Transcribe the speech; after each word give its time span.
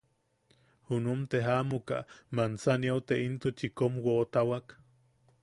Junum 0.89 1.19
te 1.33 1.37
jaʼamuka, 1.47 1.97
Manzaniau 2.39 2.99
te 3.11 3.15
intuchi 3.27 3.67
kom 3.79 3.93
woʼotawak. 4.05 4.65